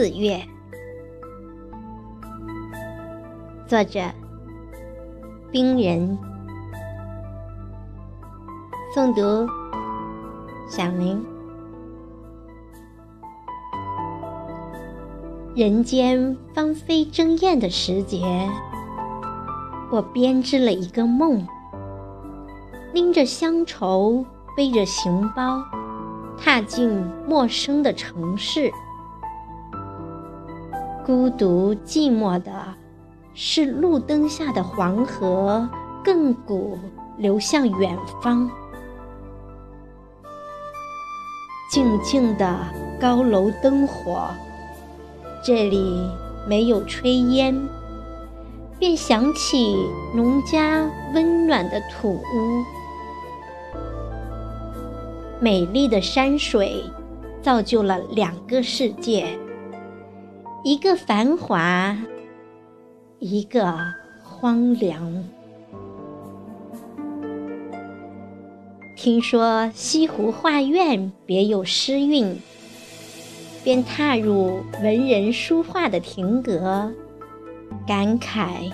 [0.00, 0.40] 四月，
[3.68, 4.00] 作者
[5.50, 6.18] 冰人，
[8.96, 9.46] 诵读
[10.70, 11.22] 小林。
[15.54, 18.48] 人间芳菲争艳的时节，
[19.92, 21.46] 我编织了一个梦，
[22.94, 24.24] 拎着乡愁，
[24.56, 25.62] 背着行包。
[26.38, 26.88] 踏进
[27.28, 28.72] 陌生的城市，
[31.04, 32.52] 孤独寂寞的
[33.34, 35.68] 是路灯下的黄河，
[36.04, 36.78] 亘古
[37.16, 38.48] 流向远方。
[41.70, 42.56] 静静的
[43.00, 44.28] 高楼灯火，
[45.42, 46.06] 这里
[46.46, 47.68] 没有炊烟，
[48.78, 49.76] 便想起
[50.14, 52.64] 农家温暖的土屋。
[55.40, 56.84] 美丽的山水，
[57.40, 59.38] 造就了两个世界，
[60.62, 61.96] 一个繁华，
[63.18, 63.74] 一个
[64.22, 65.24] 荒凉。
[68.94, 72.38] 听说西湖画院别有诗韵，
[73.64, 76.92] 便踏入文人书画的亭阁，
[77.86, 78.70] 感慨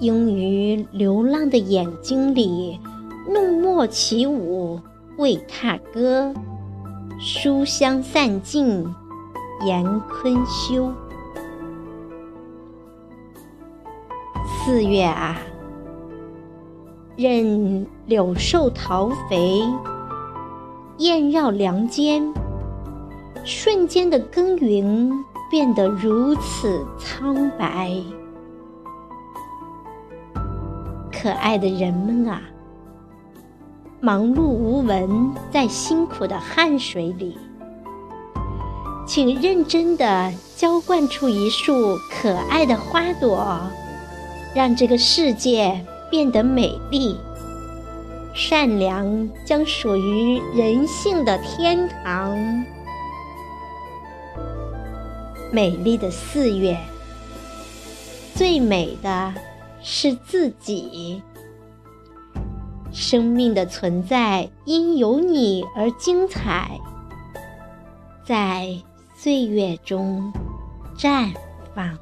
[0.00, 2.78] 应于流浪的眼睛里
[3.26, 4.78] 弄墨起舞。
[5.16, 6.34] 为踏歌，
[7.20, 8.84] 书香散尽，
[9.64, 10.92] 言坤休。
[14.64, 15.36] 四月啊，
[17.16, 19.62] 任柳瘦桃肥，
[20.96, 22.32] 燕绕梁间，
[23.44, 25.12] 瞬间的耕耘
[25.50, 27.92] 变得如此苍白。
[31.12, 32.40] 可爱的人们啊！
[34.00, 37.36] 忙碌无闻，在辛苦的汗水里，
[39.06, 43.60] 请认真的浇灌出一束可爱的花朵，
[44.54, 47.18] 让这个世界变得美丽。
[48.32, 52.36] 善良将属于人性的天堂。
[55.52, 56.76] 美丽的四月，
[58.34, 59.32] 最美的
[59.80, 61.22] 是自己。
[62.90, 66.80] 生命的存在因有你而精彩，
[68.24, 68.68] 在
[69.16, 70.32] 岁月中
[70.96, 71.32] 绽
[71.72, 71.96] 放。